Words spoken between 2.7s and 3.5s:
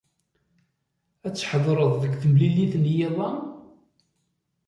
n yiḍ-a?